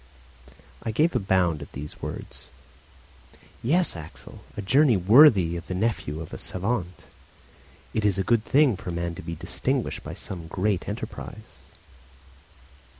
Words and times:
I 0.81 0.89
gave 0.89 1.15
a 1.15 1.19
bound 1.19 1.61
at 1.61 1.73
these 1.73 2.01
words. 2.01 2.47
"Yes, 3.61 3.95
Axel, 3.95 4.39
a 4.57 4.61
journey 4.63 4.97
worthy 4.97 5.55
of 5.57 5.67
the 5.67 5.75
nephew 5.75 6.21
of 6.21 6.33
a 6.33 6.39
savant; 6.39 7.03
it 7.93 8.03
is 8.03 8.17
a 8.17 8.23
good 8.23 8.43
thing 8.43 8.75
for 8.75 8.89
a 8.89 8.93
man 8.93 9.13
to 9.13 9.21
be 9.21 9.35
distinguished 9.35 10.01
by 10.03 10.15
some 10.15 10.47
great 10.47 10.89
enterprise." 10.89 11.59